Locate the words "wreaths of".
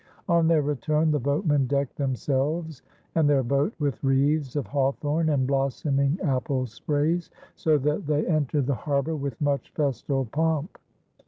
4.03-4.65